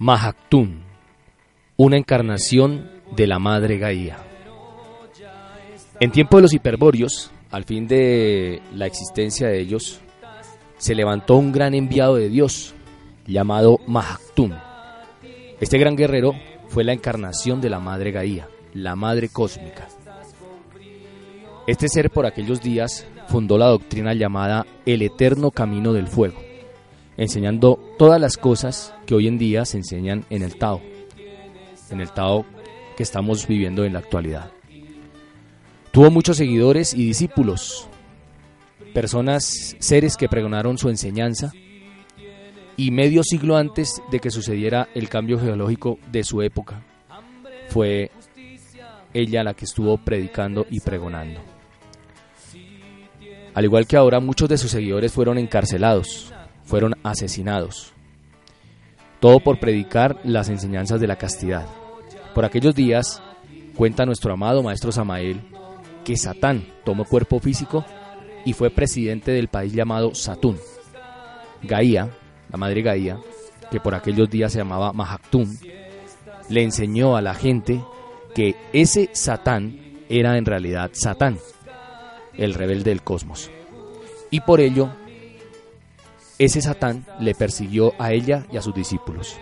[0.00, 0.84] Mahactún,
[1.76, 4.18] una encarnación de la madre Gaía.
[5.98, 9.98] En tiempo de los hiperbóreos, al fin de la existencia de ellos,
[10.76, 12.76] se levantó un gran enviado de Dios
[13.26, 14.54] llamado Mahactún.
[15.60, 16.32] Este gran guerrero
[16.68, 19.88] fue la encarnación de la madre Gaía, la madre cósmica.
[21.66, 26.47] Este ser por aquellos días fundó la doctrina llamada el eterno camino del fuego
[27.18, 30.80] enseñando todas las cosas que hoy en día se enseñan en el Tao,
[31.90, 32.46] en el Tao
[32.96, 34.50] que estamos viviendo en la actualidad.
[35.90, 37.88] Tuvo muchos seguidores y discípulos,
[38.94, 41.52] personas, seres que pregonaron su enseñanza,
[42.76, 46.84] y medio siglo antes de que sucediera el cambio geológico de su época,
[47.68, 48.12] fue
[49.12, 51.40] ella la que estuvo predicando y pregonando.
[53.54, 56.32] Al igual que ahora, muchos de sus seguidores fueron encarcelados,
[56.68, 57.92] fueron asesinados.
[59.20, 61.66] Todo por predicar las enseñanzas de la castidad.
[62.34, 63.22] Por aquellos días,
[63.74, 65.40] cuenta nuestro amado maestro Samael,
[66.04, 67.84] que Satán tomó cuerpo físico
[68.44, 70.58] y fue presidente del país llamado Satún.
[71.62, 72.10] Gaía,
[72.50, 73.18] la madre Gaía,
[73.70, 75.58] que por aquellos días se llamaba Mahactún,
[76.50, 77.82] le enseñó a la gente
[78.34, 81.38] que ese Satán era en realidad Satán,
[82.34, 83.50] el rebelde del cosmos.
[84.30, 84.90] Y por ello
[86.38, 89.36] ese Satán le persiguió a ella y a sus discípulos.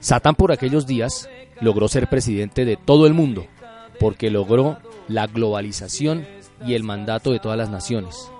[0.00, 1.28] Satán por aquellos días
[1.60, 3.46] logró ser presidente de todo el mundo,
[4.00, 4.78] porque logró
[5.08, 6.26] la globalización
[6.66, 8.30] y el mandato de todas las naciones.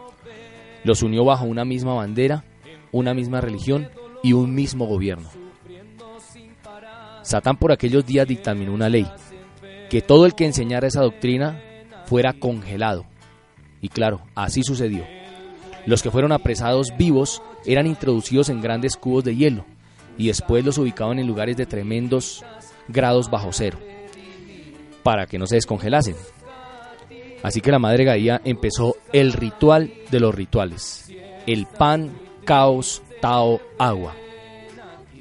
[0.85, 2.45] Los unió bajo una misma bandera,
[2.93, 3.89] una misma religión
[4.23, 5.29] y un mismo gobierno.
[7.23, 9.07] Satán por aquellos días dictaminó una ley,
[9.89, 11.61] que todo el que enseñara esa doctrina
[12.07, 13.07] fuera congelado.
[13.81, 15.05] Y claro, así sucedió.
[15.87, 19.65] Los que fueron apresados vivos eran introducidos en grandes cubos de hielo
[20.17, 22.45] y después los ubicaban en lugares de tremendos
[22.89, 23.79] grados bajo cero
[25.03, 26.17] para que no se descongelasen.
[27.43, 31.13] Así que la Madre Gaía empezó el ritual de los rituales,
[31.47, 32.11] el pan,
[32.45, 34.15] caos, tao, agua.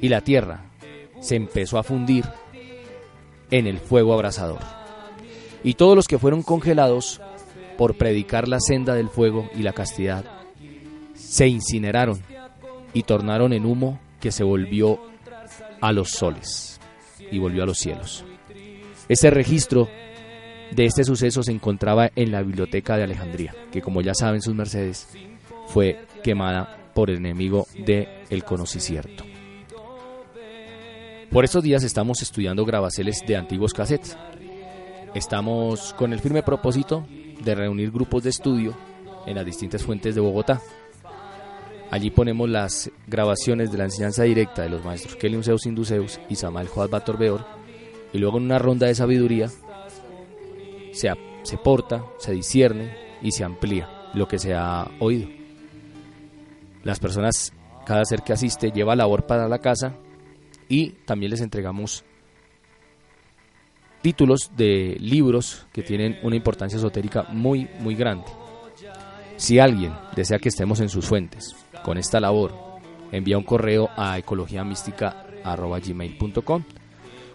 [0.01, 0.65] Y la tierra
[1.19, 2.23] se empezó a fundir
[3.51, 4.61] en el fuego abrasador.
[5.65, 7.19] Y todos los que fueron congelados
[7.77, 10.42] por predicar la senda del fuego y la castidad
[11.25, 12.21] se incineraron
[12.93, 14.99] y tornaron en humo que se volvió
[15.81, 16.79] a los soles
[17.31, 18.23] y volvió a los cielos.
[19.09, 19.89] Este registro
[20.71, 24.53] de este suceso se encontraba en la biblioteca de Alejandría, que como ya saben sus
[24.53, 25.07] mercedes,
[25.67, 29.23] fue quemada por el enemigo de el conocicierto.
[31.31, 34.15] Por estos días estamos estudiando grabaceles de antiguos cassettes.
[35.15, 37.07] Estamos con el firme propósito
[37.43, 38.77] de reunir grupos de estudio
[39.25, 40.61] en las distintas fuentes de Bogotá
[41.93, 46.35] Allí ponemos las grabaciones de la enseñanza directa de los maestros Kelium Zeus Induceus y
[46.35, 47.45] Samal Joad Bator
[48.11, 49.47] y luego en una ronda de sabiduría
[50.91, 51.11] se,
[51.43, 55.29] se porta, se discierne y se amplía lo que se ha oído.
[56.81, 57.53] Las personas,
[57.85, 59.93] cada ser que asiste, lleva labor para la casa
[60.67, 62.03] y también les entregamos
[64.01, 68.25] títulos de libros que tienen una importancia esotérica muy, muy grande.
[69.37, 72.53] Si alguien desea que estemos en sus fuentes con esta labor,
[73.11, 76.63] envía un correo a ecologiamística.gmail.com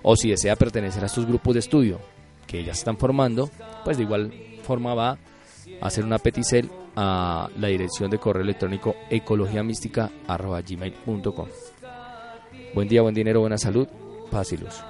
[0.03, 2.01] o si desea pertenecer a estos grupos de estudio
[2.47, 3.49] que ya están formando,
[3.85, 4.33] pues de igual
[4.63, 5.19] forma va
[5.81, 11.49] a hacer una peticel a la dirección de correo electrónico ecologiamística.gmail.com
[12.75, 13.87] Buen día, buen dinero, buena salud,
[14.31, 14.83] paz y luz.